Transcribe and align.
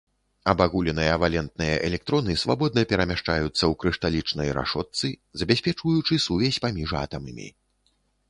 Абагуленыя 0.51 1.17
валентныя 1.23 1.75
электроны 1.89 2.33
свабодна 2.43 2.81
перамяшчаюцца 2.93 3.51
ў 3.51 3.73
крышталічнай 3.83 4.49
рашотцы, 4.59 5.07
забяспечваючы 5.41 6.13
сувязь 6.27 6.61
паміж 6.67 6.91
атамамі. 7.05 7.47